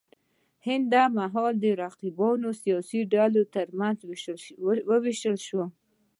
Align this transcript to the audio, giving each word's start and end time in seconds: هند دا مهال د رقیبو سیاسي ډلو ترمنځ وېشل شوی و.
هند 0.67 0.85
دا 0.93 1.03
مهال 1.17 1.53
د 1.63 1.65
رقیبو 1.81 2.29
سیاسي 2.61 2.99
ډلو 3.13 3.41
ترمنځ 3.55 3.97
وېشل 5.05 5.37
شوی 5.45 5.57
و. 5.67 5.71